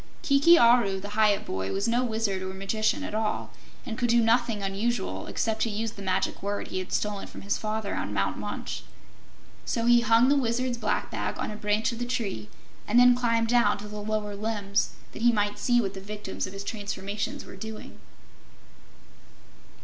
[0.23, 3.51] Kiki Aru, the Hyup boy, was no wizard or magician at all,
[3.85, 7.43] and could do nothing unusual except to use the Magic Word he had stolen from
[7.43, 8.81] his father on Mount Munch.
[9.63, 12.49] So he hung the Wizard's black bag on a branch of the tree
[12.87, 16.47] and then climbed down to the lower limbs that he might see what the victims
[16.47, 17.99] of his transformations were doing.